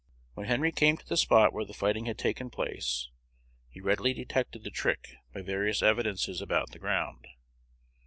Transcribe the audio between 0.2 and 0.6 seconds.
When